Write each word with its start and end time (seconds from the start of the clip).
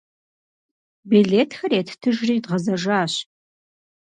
Билетхэр 1.09 1.71
еттыжри 1.79 2.35
дгъэзэжащ. 2.43 3.13